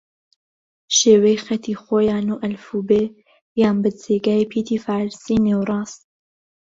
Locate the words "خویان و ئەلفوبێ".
1.83-3.03